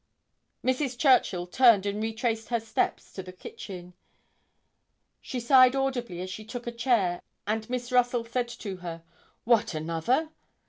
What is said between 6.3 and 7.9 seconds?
she took a chair and